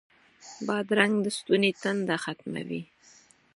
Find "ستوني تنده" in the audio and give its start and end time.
1.37-2.15